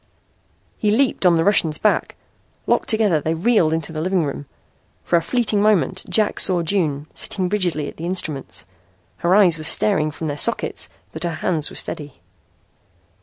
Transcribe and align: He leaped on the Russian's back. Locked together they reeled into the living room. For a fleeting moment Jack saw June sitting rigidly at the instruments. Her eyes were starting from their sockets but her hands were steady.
He 0.79 0.89
leaped 0.89 1.27
on 1.27 1.37
the 1.37 1.43
Russian's 1.43 1.77
back. 1.77 2.15
Locked 2.65 2.89
together 2.89 3.21
they 3.21 3.35
reeled 3.35 3.71
into 3.71 3.91
the 3.91 4.01
living 4.01 4.25
room. 4.25 4.47
For 5.03 5.15
a 5.15 5.21
fleeting 5.21 5.61
moment 5.61 6.05
Jack 6.09 6.39
saw 6.39 6.63
June 6.63 7.05
sitting 7.13 7.49
rigidly 7.49 7.87
at 7.87 7.97
the 7.97 8.05
instruments. 8.07 8.65
Her 9.17 9.35
eyes 9.35 9.59
were 9.59 9.63
starting 9.63 10.09
from 10.09 10.25
their 10.25 10.39
sockets 10.39 10.89
but 11.11 11.23
her 11.23 11.35
hands 11.35 11.69
were 11.69 11.75
steady. 11.75 12.19